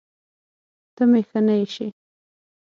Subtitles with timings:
[0.95, 1.87] ته مې ښه نه ايسې